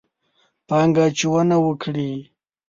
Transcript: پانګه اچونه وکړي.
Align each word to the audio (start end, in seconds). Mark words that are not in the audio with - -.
پانګه 0.67 1.03
اچونه 1.09 1.57
وکړي. 1.65 2.11